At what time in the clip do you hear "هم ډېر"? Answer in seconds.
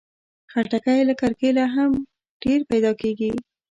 1.75-2.59